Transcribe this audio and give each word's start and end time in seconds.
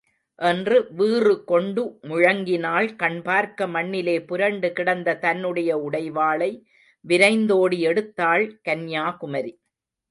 என்று 0.39 0.77
வீறு 0.91 1.43
கொண்டு 1.43 1.81
முழங்கினாள் 2.03 2.95
கண்பார்க்க 2.95 3.67
மண்ணிலே 3.67 4.17
புரண்டு 4.21 4.69
கிடந்த 4.71 5.17
தன்னுடைய 5.17 5.71
உடைவாளை 5.89 6.51
விரைந்தோடி 7.05 7.79
எடுத்தாள், 7.87 8.45
கன்யாகுமரி! 8.63 9.53